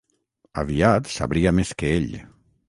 Aviat 0.61 1.11
sabria 1.17 1.53
més 1.59 1.75
que 1.83 1.93
ell 2.01 2.11